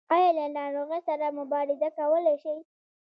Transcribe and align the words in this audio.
ایا 0.15 0.29
له 0.37 0.45
ناروغۍ 0.57 1.01
سره 1.07 1.25
مبارزه 1.39 1.89
کولی 1.97 2.35
شئ؟ 2.43 2.57